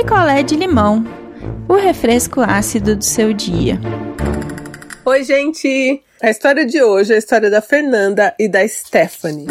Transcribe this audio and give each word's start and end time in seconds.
picolé 0.00 0.42
de 0.42 0.56
limão, 0.56 1.04
o 1.68 1.74
refresco 1.74 2.40
ácido 2.40 2.96
do 2.96 3.04
seu 3.04 3.34
dia. 3.34 3.78
Oi, 5.04 5.22
gente! 5.24 6.02
A 6.22 6.30
história 6.30 6.64
de 6.64 6.82
hoje 6.82 7.12
é 7.12 7.16
a 7.16 7.18
história 7.18 7.50
da 7.50 7.60
Fernanda 7.60 8.34
e 8.38 8.48
da 8.48 8.66
Stephanie. 8.66 9.46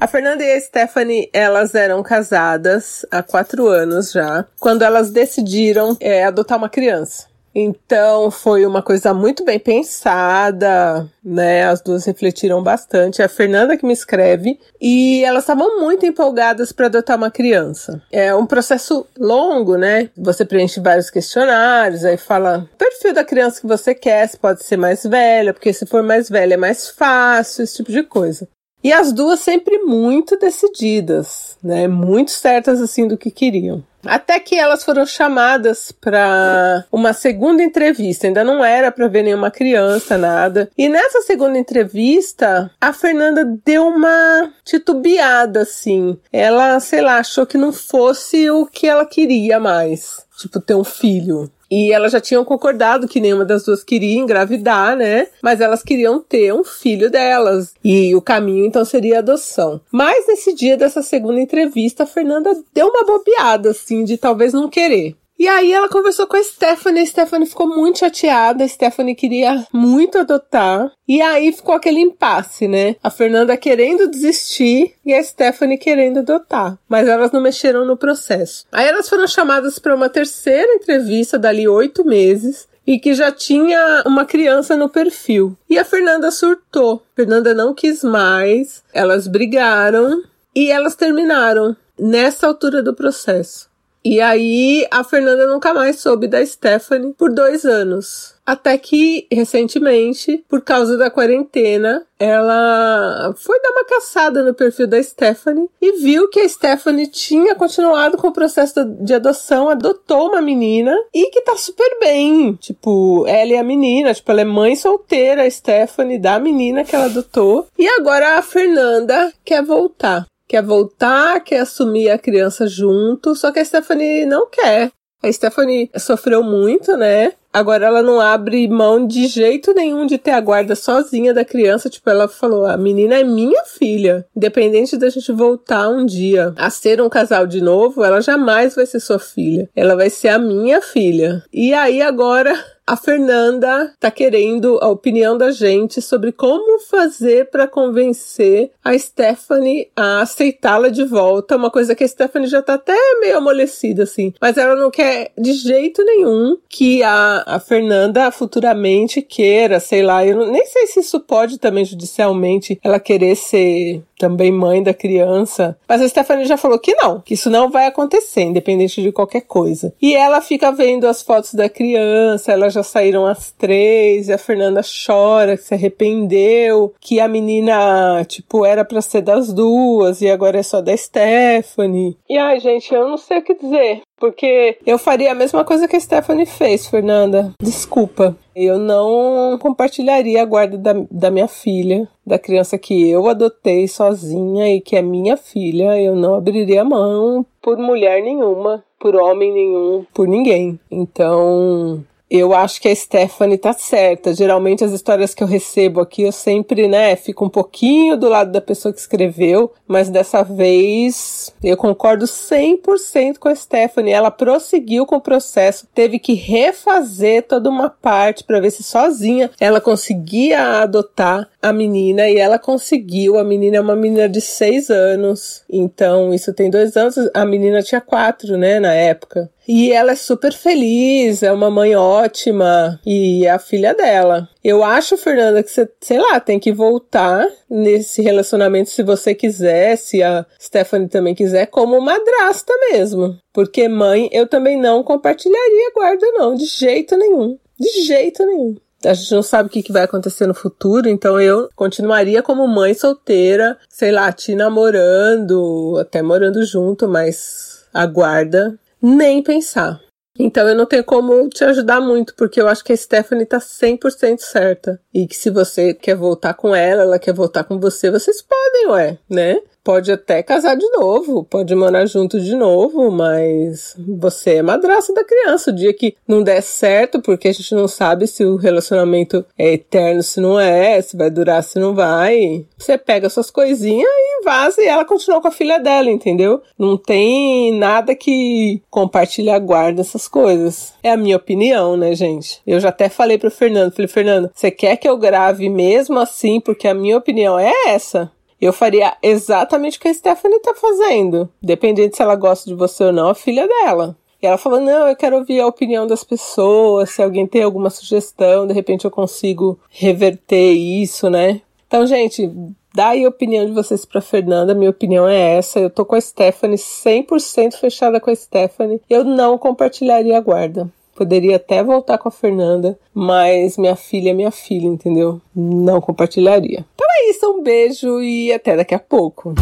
A 0.00 0.08
Fernanda 0.08 0.42
e 0.42 0.52
a 0.52 0.60
Stephanie, 0.60 1.30
elas 1.32 1.76
eram 1.76 2.02
casadas 2.02 3.06
há 3.08 3.22
quatro 3.22 3.68
anos 3.68 4.10
já, 4.10 4.44
quando 4.58 4.82
elas 4.82 5.12
decidiram 5.12 5.96
é, 6.00 6.24
adotar 6.24 6.58
uma 6.58 6.68
criança. 6.68 7.31
Então 7.54 8.30
foi 8.30 8.64
uma 8.64 8.82
coisa 8.82 9.12
muito 9.12 9.44
bem 9.44 9.58
pensada, 9.58 11.08
né? 11.22 11.64
As 11.64 11.80
duas 11.80 12.04
refletiram 12.04 12.62
bastante. 12.62 13.20
É 13.20 13.26
a 13.26 13.28
Fernanda 13.28 13.76
que 13.76 13.86
me 13.86 13.92
escreve 13.92 14.58
e 14.80 15.22
elas 15.24 15.44
estavam 15.44 15.80
muito 15.80 16.06
empolgadas 16.06 16.72
para 16.72 16.86
adotar 16.86 17.16
uma 17.16 17.30
criança. 17.30 18.02
É 18.10 18.34
um 18.34 18.46
processo 18.46 19.06
longo, 19.18 19.76
né? 19.76 20.08
Você 20.16 20.44
preenche 20.44 20.80
vários 20.80 21.10
questionários, 21.10 22.04
aí 22.04 22.16
fala 22.16 22.68
o 22.72 22.76
perfil 22.76 23.12
da 23.12 23.24
criança 23.24 23.60
que 23.60 23.66
você 23.66 23.94
quer, 23.94 24.26
se 24.28 24.36
pode 24.36 24.64
ser 24.64 24.76
mais 24.76 25.02
velha, 25.04 25.52
porque 25.52 25.72
se 25.72 25.86
for 25.86 26.02
mais 26.02 26.28
velha 26.28 26.54
é 26.54 26.56
mais 26.56 26.88
fácil, 26.88 27.64
esse 27.64 27.76
tipo 27.76 27.92
de 27.92 28.02
coisa. 28.02 28.48
E 28.82 28.92
as 28.92 29.12
duas 29.12 29.40
sempre 29.40 29.78
muito 29.78 30.36
decididas, 30.36 31.56
né? 31.62 31.86
Muito 31.86 32.30
certas 32.32 32.80
assim 32.80 33.06
do 33.06 33.16
que 33.16 33.30
queriam. 33.30 33.84
Até 34.04 34.40
que 34.40 34.56
elas 34.56 34.82
foram 34.82 35.06
chamadas 35.06 35.92
para 35.92 36.84
uma 36.90 37.12
segunda 37.12 37.62
entrevista. 37.62 38.26
Ainda 38.26 38.42
não 38.42 38.64
era 38.64 38.90
para 38.90 39.06
ver 39.06 39.22
nenhuma 39.22 39.50
criança, 39.50 40.18
nada. 40.18 40.68
E 40.76 40.88
nessa 40.88 41.22
segunda 41.22 41.56
entrevista, 41.56 42.70
a 42.80 42.92
Fernanda 42.92 43.44
deu 43.64 43.86
uma 43.86 44.52
titubeada 44.64 45.62
assim. 45.62 46.18
Ela, 46.32 46.80
sei 46.80 47.00
lá, 47.00 47.18
achou 47.18 47.46
que 47.46 47.56
não 47.56 47.72
fosse 47.72 48.50
o 48.50 48.66
que 48.66 48.88
ela 48.88 49.06
queria 49.06 49.60
mais. 49.60 50.24
Tipo, 50.36 50.60
ter 50.60 50.74
um 50.74 50.84
filho. 50.84 51.48
E 51.74 51.90
elas 51.90 52.12
já 52.12 52.20
tinham 52.20 52.44
concordado 52.44 53.08
que 53.08 53.18
nenhuma 53.18 53.46
das 53.46 53.64
duas 53.64 53.82
queria 53.82 54.18
engravidar, 54.18 54.94
né? 54.94 55.28
Mas 55.42 55.58
elas 55.58 55.82
queriam 55.82 56.20
ter 56.20 56.52
um 56.52 56.62
filho 56.62 57.10
delas. 57.10 57.72
E 57.82 58.14
o 58.14 58.20
caminho 58.20 58.66
então 58.66 58.84
seria 58.84 59.16
a 59.16 59.18
adoção. 59.20 59.80
Mas 59.90 60.26
nesse 60.28 60.54
dia 60.54 60.76
dessa 60.76 61.00
segunda 61.00 61.40
entrevista, 61.40 62.02
a 62.02 62.06
Fernanda 62.06 62.50
deu 62.74 62.88
uma 62.88 63.06
bobeada, 63.06 63.70
assim, 63.70 64.04
de 64.04 64.18
talvez 64.18 64.52
não 64.52 64.68
querer. 64.68 65.16
E 65.42 65.48
aí 65.48 65.72
ela 65.72 65.88
conversou 65.88 66.24
com 66.28 66.36
a 66.36 66.44
Stephanie, 66.44 67.02
a 67.02 67.06
Stephanie 67.06 67.48
ficou 67.48 67.66
muito 67.66 67.98
chateada, 67.98 68.62
a 68.62 68.68
Stephanie 68.68 69.16
queria 69.16 69.66
muito 69.72 70.16
adotar. 70.16 70.92
E 71.08 71.20
aí 71.20 71.50
ficou 71.50 71.74
aquele 71.74 71.98
impasse, 71.98 72.68
né? 72.68 72.94
A 73.02 73.10
Fernanda 73.10 73.56
querendo 73.56 74.08
desistir 74.08 74.94
e 75.04 75.12
a 75.12 75.20
Stephanie 75.20 75.78
querendo 75.78 76.20
adotar. 76.20 76.78
Mas 76.88 77.08
elas 77.08 77.32
não 77.32 77.40
mexeram 77.40 77.84
no 77.84 77.96
processo. 77.96 78.66
Aí 78.70 78.86
elas 78.86 79.08
foram 79.08 79.26
chamadas 79.26 79.80
para 79.80 79.96
uma 79.96 80.08
terceira 80.08 80.74
entrevista 80.74 81.36
dali 81.36 81.66
oito 81.66 82.04
meses 82.04 82.68
e 82.86 83.00
que 83.00 83.12
já 83.12 83.32
tinha 83.32 84.04
uma 84.06 84.24
criança 84.24 84.76
no 84.76 84.88
perfil. 84.88 85.58
E 85.68 85.76
a 85.76 85.84
Fernanda 85.84 86.30
surtou. 86.30 87.02
A 87.14 87.16
Fernanda 87.16 87.52
não 87.52 87.74
quis 87.74 88.04
mais. 88.04 88.84
Elas 88.94 89.26
brigaram 89.26 90.22
e 90.54 90.70
elas 90.70 90.94
terminaram 90.94 91.76
nessa 91.98 92.46
altura 92.46 92.80
do 92.80 92.94
processo. 92.94 93.71
E 94.04 94.20
aí 94.20 94.86
a 94.90 95.04
Fernanda 95.04 95.46
nunca 95.46 95.72
mais 95.72 96.00
soube 96.00 96.26
da 96.26 96.44
Stephanie 96.44 97.14
por 97.14 97.32
dois 97.32 97.64
anos. 97.64 98.34
Até 98.44 98.76
que, 98.76 99.28
recentemente, 99.30 100.44
por 100.48 100.62
causa 100.62 100.96
da 100.96 101.08
quarentena, 101.08 102.04
ela 102.18 103.32
foi 103.36 103.60
dar 103.60 103.70
uma 103.70 103.84
caçada 103.84 104.42
no 104.42 104.52
perfil 104.52 104.88
da 104.88 105.00
Stephanie 105.00 105.68
e 105.80 105.92
viu 106.00 106.28
que 106.28 106.40
a 106.40 106.48
Stephanie 106.48 107.06
tinha 107.06 107.54
continuado 107.54 108.16
com 108.16 108.26
o 108.26 108.32
processo 108.32 108.84
de 108.84 109.14
adoção, 109.14 109.68
adotou 109.68 110.30
uma 110.30 110.42
menina 110.42 110.92
e 111.14 111.30
que 111.30 111.42
tá 111.42 111.56
super 111.56 111.98
bem. 112.00 112.54
Tipo, 112.54 113.24
ela 113.28 113.52
e 113.52 113.56
a 113.56 113.62
menina, 113.62 114.12
tipo, 114.12 114.32
ela 114.32 114.40
é 114.40 114.44
mãe 114.44 114.74
solteira, 114.74 115.44
a 115.44 115.50
Stephanie, 115.50 116.18
da 116.18 116.40
menina 116.40 116.82
que 116.82 116.96
ela 116.96 117.04
adotou. 117.04 117.68
E 117.78 117.86
agora 117.86 118.38
a 118.38 118.42
Fernanda 118.42 119.32
quer 119.44 119.62
voltar 119.62 120.26
quer 120.52 120.62
voltar, 120.62 121.40
quer 121.40 121.60
assumir 121.60 122.10
a 122.10 122.18
criança 122.18 122.66
junto, 122.66 123.34
só 123.34 123.50
que 123.50 123.58
a 123.58 123.64
Stephanie 123.64 124.26
não 124.26 124.46
quer. 124.50 124.90
A 125.22 125.32
Stephanie 125.32 125.90
sofreu 125.96 126.42
muito, 126.42 126.94
né? 126.94 127.32
Agora 127.50 127.86
ela 127.86 128.02
não 128.02 128.20
abre 128.20 128.68
mão 128.68 129.06
de 129.06 129.28
jeito 129.28 129.72
nenhum 129.72 130.04
de 130.04 130.18
ter 130.18 130.32
a 130.32 130.40
guarda 130.40 130.74
sozinha 130.74 131.32
da 131.32 131.44
criança. 131.44 131.88
Tipo, 131.88 132.10
ela 132.10 132.28
falou: 132.28 132.66
a 132.66 132.76
menina 132.76 133.14
é 133.14 133.24
minha 133.24 133.64
filha. 133.64 134.26
Independente 134.36 134.96
da 134.96 135.08
gente 135.08 135.32
voltar 135.32 135.88
um 135.88 136.04
dia 136.04 136.52
a 136.56 136.68
ser 136.68 137.00
um 137.00 137.08
casal 137.08 137.46
de 137.46 137.62
novo, 137.62 138.04
ela 138.04 138.20
jamais 138.20 138.74
vai 138.74 138.84
ser 138.84 139.00
sua 139.00 139.18
filha. 139.18 139.70
Ela 139.74 139.94
vai 139.96 140.10
ser 140.10 140.28
a 140.28 140.38
minha 140.38 140.82
filha. 140.82 141.42
E 141.52 141.72
aí 141.72 142.02
agora 142.02 142.52
a 142.86 142.96
Fernanda 142.96 143.92
tá 143.98 144.10
querendo 144.10 144.78
a 144.82 144.88
opinião 144.88 145.38
da 145.38 145.50
gente 145.50 146.02
sobre 146.02 146.32
como 146.32 146.80
fazer 146.80 147.48
para 147.50 147.68
convencer 147.68 148.70
a 148.84 148.96
Stephanie 148.98 149.88
a 149.96 150.22
aceitá-la 150.22 150.88
de 150.88 151.04
volta. 151.04 151.56
Uma 151.56 151.70
coisa 151.70 151.94
que 151.94 152.04
a 152.04 152.08
Stephanie 152.08 152.48
já 152.48 152.60
tá 152.60 152.74
até 152.74 152.96
meio 153.20 153.38
amolecida, 153.38 154.02
assim. 154.02 154.34
Mas 154.40 154.56
ela 154.56 154.74
não 154.74 154.90
quer 154.90 155.30
de 155.38 155.52
jeito 155.52 156.04
nenhum 156.04 156.56
que 156.68 157.02
a, 157.02 157.44
a 157.46 157.60
Fernanda 157.60 158.30
futuramente 158.30 159.22
queira, 159.22 159.78
sei 159.78 160.02
lá. 160.02 160.26
Eu 160.26 160.46
nem 160.50 160.66
sei 160.66 160.86
se 160.86 161.00
isso 161.00 161.20
pode 161.20 161.58
também 161.58 161.84
judicialmente 161.84 162.78
ela 162.82 162.98
querer 162.98 163.36
ser 163.36 164.02
também 164.22 164.52
mãe 164.52 164.80
da 164.80 164.94
criança. 164.94 165.76
Mas 165.88 166.00
a 166.00 166.08
Stephanie 166.08 166.44
já 166.44 166.56
falou 166.56 166.78
que 166.78 166.94
não, 166.94 167.20
que 167.20 167.34
isso 167.34 167.50
não 167.50 167.68
vai 167.68 167.86
acontecer, 167.86 168.42
independente 168.42 169.02
de 169.02 169.10
qualquer 169.10 169.40
coisa. 169.40 169.92
E 170.00 170.14
ela 170.14 170.40
fica 170.40 170.70
vendo 170.70 171.08
as 171.08 171.22
fotos 171.22 171.54
da 171.54 171.68
criança, 171.68 172.52
elas 172.52 172.72
já 172.72 172.84
saíram 172.84 173.26
as 173.26 173.50
três, 173.50 174.28
e 174.28 174.32
a 174.32 174.38
Fernanda 174.38 174.80
chora, 174.82 175.56
que 175.56 175.64
se 175.64 175.74
arrependeu, 175.74 176.94
que 177.00 177.18
a 177.18 177.26
menina, 177.26 178.24
tipo, 178.28 178.64
era 178.64 178.84
pra 178.84 179.02
ser 179.02 179.22
das 179.22 179.52
duas, 179.52 180.22
e 180.22 180.30
agora 180.30 180.60
é 180.60 180.62
só 180.62 180.80
da 180.80 180.96
Stephanie. 180.96 182.16
E 182.30 182.38
ai, 182.38 182.60
gente, 182.60 182.94
eu 182.94 183.08
não 183.08 183.18
sei 183.18 183.38
o 183.38 183.42
que 183.42 183.54
dizer. 183.54 184.02
Porque 184.22 184.78
eu 184.86 184.98
faria 184.98 185.32
a 185.32 185.34
mesma 185.34 185.64
coisa 185.64 185.88
que 185.88 185.96
a 185.96 186.00
Stephanie 186.00 186.46
fez, 186.46 186.86
Fernanda. 186.86 187.52
Desculpa. 187.60 188.36
Eu 188.54 188.78
não 188.78 189.58
compartilharia 189.58 190.40
a 190.40 190.44
guarda 190.44 190.78
da, 190.78 190.92
da 191.10 191.28
minha 191.28 191.48
filha, 191.48 192.08
da 192.24 192.38
criança 192.38 192.78
que 192.78 193.10
eu 193.10 193.28
adotei 193.28 193.88
sozinha 193.88 194.76
e 194.76 194.80
que 194.80 194.94
é 194.94 195.02
minha 195.02 195.36
filha. 195.36 196.00
Eu 196.00 196.14
não 196.14 196.36
abriria 196.36 196.84
mão 196.84 197.44
por 197.60 197.76
mulher 197.78 198.22
nenhuma, 198.22 198.84
por 199.00 199.16
homem 199.16 199.52
nenhum, 199.52 200.06
por 200.14 200.28
ninguém. 200.28 200.78
Então, 200.88 202.04
eu 202.34 202.54
acho 202.54 202.80
que 202.80 202.88
a 202.88 202.96
Stephanie 202.96 203.58
tá 203.58 203.74
certa. 203.74 204.32
Geralmente 204.32 204.82
as 204.82 204.92
histórias 204.92 205.34
que 205.34 205.42
eu 205.42 205.46
recebo 205.46 206.00
aqui, 206.00 206.22
eu 206.22 206.32
sempre, 206.32 206.88
né, 206.88 207.14
fico 207.14 207.44
um 207.44 207.48
pouquinho 207.50 208.16
do 208.16 208.26
lado 208.26 208.50
da 208.50 208.60
pessoa 208.60 208.90
que 208.90 208.98
escreveu, 208.98 209.70
mas 209.86 210.08
dessa 210.08 210.42
vez 210.42 211.54
eu 211.62 211.76
concordo 211.76 212.24
100% 212.24 213.36
com 213.38 213.50
a 213.50 213.54
Stephanie. 213.54 214.14
Ela 214.14 214.30
prosseguiu 214.30 215.04
com 215.04 215.16
o 215.16 215.20
processo, 215.20 215.86
teve 215.94 216.18
que 216.18 216.32
refazer 216.32 217.42
toda 217.42 217.68
uma 217.68 217.90
parte 217.90 218.44
para 218.44 218.60
ver 218.60 218.70
se 218.70 218.82
sozinha 218.82 219.50
ela 219.60 219.80
conseguia 219.80 220.80
adotar 220.80 221.46
a 221.60 221.70
menina 221.70 222.30
e 222.30 222.38
ela 222.38 222.58
conseguiu. 222.58 223.38
A 223.38 223.44
menina 223.44 223.76
é 223.76 223.80
uma 223.80 223.94
menina 223.94 224.26
de 224.26 224.40
seis 224.40 224.88
anos, 224.88 225.64
então 225.68 226.32
isso 226.32 226.54
tem 226.54 226.70
dois 226.70 226.96
anos. 226.96 227.16
A 227.34 227.44
menina 227.44 227.82
tinha 227.82 228.00
quatro, 228.00 228.56
né, 228.56 228.80
na 228.80 228.94
época. 228.94 229.50
E 229.66 229.92
ela 229.92 230.12
é 230.12 230.16
super 230.16 230.52
feliz, 230.52 231.42
é 231.42 231.52
uma 231.52 231.70
mãe 231.70 231.94
ótima 231.94 233.00
e 233.06 233.46
é 233.46 233.50
a 233.50 233.58
filha 233.58 233.94
dela. 233.94 234.48
Eu 234.62 234.82
acho, 234.82 235.16
Fernanda, 235.16 235.62
que 235.62 235.70
você, 235.70 235.88
sei 236.00 236.18
lá, 236.18 236.40
tem 236.40 236.58
que 236.58 236.72
voltar 236.72 237.46
nesse 237.70 238.22
relacionamento 238.22 238.90
se 238.90 239.02
você 239.02 239.34
quiser, 239.34 239.96
se 239.96 240.22
a 240.22 240.44
Stephanie 240.60 241.08
também 241.08 241.34
quiser, 241.34 241.66
como 241.66 242.00
madrasta 242.00 242.72
mesmo. 242.90 243.38
Porque 243.52 243.88
mãe, 243.88 244.28
eu 244.32 244.46
também 244.46 244.78
não 244.78 245.02
compartilharia 245.02 245.92
guarda, 245.94 246.26
não, 246.32 246.54
de 246.54 246.66
jeito 246.66 247.16
nenhum. 247.16 247.58
De 247.78 248.04
jeito 248.04 248.44
nenhum. 248.44 248.76
A 249.04 249.14
gente 249.14 249.34
não 249.34 249.42
sabe 249.42 249.68
o 249.68 249.72
que, 249.72 249.92
vai 249.92 250.04
acontecer 250.04 250.46
no 250.46 250.54
futuro, 250.54 251.08
então 251.08 251.40
eu 251.40 251.68
continuaria 251.74 252.40
como 252.40 252.68
mãe 252.68 252.94
solteira, 252.94 253.76
sei 253.88 254.12
lá, 254.12 254.30
te 254.30 254.54
namorando, 254.54 255.96
até 256.00 256.22
morando 256.22 256.64
junto, 256.64 257.08
mas 257.08 257.84
a 257.92 258.06
guarda 258.06 258.78
nem 259.02 259.42
pensar. 259.42 260.00
Então 260.38 260.66
eu 260.66 260.74
não 260.74 260.86
tenho 260.86 261.04
como 261.04 261.48
te 261.48 261.62
ajudar 261.64 262.00
muito, 262.00 262.34
porque 262.34 262.60
eu 262.60 262.66
acho 262.66 262.82
que 262.82 262.92
a 262.92 262.96
Stephanie 262.96 263.44
tá 263.44 263.58
100% 263.58 264.38
certa. 264.38 265.00
E 265.12 265.26
que 265.26 265.36
se 265.36 265.50
você 265.50 265.92
quer 265.92 266.16
voltar 266.16 266.54
com 266.54 266.74
ela, 266.74 267.02
ela 267.02 267.18
quer 267.18 267.34
voltar 267.34 267.64
com 267.64 267.78
você, 267.78 268.10
vocês 268.10 268.40
podem, 268.40 268.86
ué, 268.88 269.18
né? 269.28 269.60
pode 269.84 270.12
até 270.12 270.42
casar 270.42 270.76
de 270.76 270.88
novo, 270.90 271.44
pode 271.44 271.74
morar 271.74 272.06
junto 272.06 272.40
de 272.40 272.54
novo, 272.54 273.10
mas 273.10 273.94
você 273.98 274.56
é 274.56 274.62
madraça 274.62 275.12
da 275.12 275.24
criança. 275.24 275.70
O 275.70 275.74
dia 275.74 275.92
que 275.92 276.14
não 276.26 276.42
der 276.42 276.62
certo, 276.62 277.20
porque 277.20 277.48
a 277.48 277.52
gente 277.52 277.74
não 277.74 277.88
sabe 277.88 278.26
se 278.26 278.44
o 278.44 278.56
relacionamento 278.56 279.44
é 279.58 279.74
eterno, 279.74 280.22
se 280.22 280.40
não 280.40 280.58
é, 280.58 281.00
se 281.00 281.16
vai 281.16 281.30
durar, 281.30 281.62
se 281.62 281.78
não 281.78 281.94
vai. 281.94 282.64
Você 282.78 282.96
pega 282.96 283.28
suas 283.28 283.50
coisinhas 283.50 284.08
vaza 284.42 284.82
e 284.82 284.86
ela 284.86 285.04
continua 285.04 285.40
com 285.40 285.48
a 285.48 285.52
filha 285.52 285.78
dela, 285.78 286.10
entendeu? 286.10 286.60
Não 286.78 286.96
tem 286.96 287.72
nada 287.72 288.14
que 288.14 288.82
compartilhar 288.90 289.58
guarda 289.58 290.00
essas 290.00 290.28
coisas. 290.28 290.94
É 291.02 291.10
a 291.10 291.16
minha 291.16 291.36
opinião, 291.36 291.96
né, 291.96 292.14
gente? 292.14 292.60
Eu 292.66 292.80
já 292.80 292.90
até 292.90 293.08
falei 293.08 293.38
pro 293.38 293.50
Fernando, 293.50 293.92
falei, 293.94 294.08
Fernando, 294.08 294.50
você 294.54 294.70
quer 294.70 294.96
que 294.96 295.08
eu 295.08 295.16
grave 295.16 295.68
mesmo 295.68 296.18
assim? 296.18 296.60
Porque 296.60 296.86
a 296.86 296.94
minha 296.94 297.16
opinião 297.16 297.58
é 297.58 297.72
essa 297.86 298.30
eu 298.62 298.72
faria 298.72 299.16
exatamente 299.20 299.98
o 299.98 300.00
que 300.00 300.06
a 300.06 300.14
Stephanie 300.14 300.60
tá 300.60 300.72
fazendo. 300.72 301.50
Dependendo 301.60 302.14
se 302.14 302.22
ela 302.22 302.36
gosta 302.36 302.70
de 302.70 302.76
você 302.76 303.02
ou 303.02 303.12
não, 303.12 303.28
a 303.30 303.34
filha 303.34 303.66
dela. 303.66 304.16
E 304.40 304.46
ela 304.46 304.56
falou: 304.56 304.80
Não, 304.80 305.08
eu 305.08 305.16
quero 305.16 305.36
ouvir 305.36 305.60
a 305.60 305.66
opinião 305.66 306.06
das 306.06 306.22
pessoas. 306.22 307.10
Se 307.10 307.20
alguém 307.20 307.44
tem 307.44 307.64
alguma 307.64 307.90
sugestão, 307.90 308.64
de 308.66 308.72
repente 308.72 309.04
eu 309.04 309.10
consigo 309.10 309.80
reverter 309.90 310.72
isso, 310.72 311.28
né? 311.28 311.60
Então, 311.88 312.06
gente, 312.06 312.50
dá 312.94 313.08
aí 313.08 313.24
a 313.24 313.28
opinião 313.28 313.66
de 313.66 313.72
vocês 313.72 314.04
pra 314.04 314.20
Fernanda. 314.20 314.72
Minha 314.74 314.90
opinião 314.90 315.28
é 315.28 315.56
essa. 315.56 315.80
Eu 315.80 315.90
tô 315.90 316.04
com 316.04 316.14
a 316.14 316.20
Stephanie, 316.20 316.76
100% 316.76 317.74
fechada 317.74 318.20
com 318.20 318.30
a 318.30 318.34
Stephanie. 318.34 319.00
Eu 319.08 319.24
não 319.24 319.58
compartilharia 319.58 320.36
a 320.36 320.40
guarda. 320.40 320.88
Poderia 321.14 321.56
até 321.56 321.84
voltar 321.84 322.18
com 322.18 322.28
a 322.28 322.32
Fernanda, 322.32 322.98
mas 323.12 323.76
minha 323.76 323.94
filha 323.94 324.30
é 324.30 324.34
minha 324.34 324.50
filha, 324.50 324.86
entendeu? 324.86 325.42
Não 325.54 326.00
compartilharia. 326.00 326.86
Então 326.94 327.06
é 327.10 327.28
isso, 327.30 327.50
um 327.50 327.62
beijo 327.62 328.22
e 328.22 328.50
até 328.52 328.76
daqui 328.76 328.94
a 328.94 328.98
pouco. 328.98 329.54